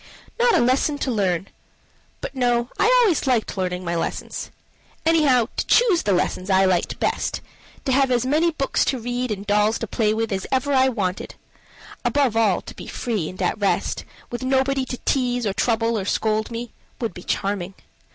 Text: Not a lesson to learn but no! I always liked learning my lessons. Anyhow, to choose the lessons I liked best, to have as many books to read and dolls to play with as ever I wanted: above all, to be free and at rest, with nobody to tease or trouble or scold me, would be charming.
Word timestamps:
Not 0.39 0.55
a 0.57 0.61
lesson 0.61 0.97
to 0.97 1.11
learn 1.11 1.47
but 2.21 2.33
no! 2.33 2.71
I 2.79 2.87
always 3.03 3.27
liked 3.27 3.55
learning 3.55 3.83
my 3.85 3.93
lessons. 3.95 4.49
Anyhow, 5.05 5.49
to 5.55 5.67
choose 5.67 6.01
the 6.01 6.11
lessons 6.11 6.49
I 6.49 6.65
liked 6.65 6.99
best, 6.99 7.39
to 7.85 7.91
have 7.91 8.09
as 8.09 8.25
many 8.25 8.49
books 8.49 8.83
to 8.85 8.99
read 8.99 9.29
and 9.29 9.45
dolls 9.45 9.77
to 9.77 9.85
play 9.85 10.11
with 10.11 10.31
as 10.31 10.47
ever 10.51 10.73
I 10.73 10.89
wanted: 10.89 11.35
above 12.03 12.35
all, 12.35 12.61
to 12.61 12.73
be 12.75 12.87
free 12.87 13.29
and 13.29 13.39
at 13.43 13.59
rest, 13.59 14.03
with 14.31 14.41
nobody 14.41 14.85
to 14.85 14.97
tease 15.05 15.45
or 15.45 15.53
trouble 15.53 15.99
or 15.99 16.05
scold 16.05 16.49
me, 16.49 16.71
would 16.99 17.13
be 17.13 17.21
charming. 17.21 17.75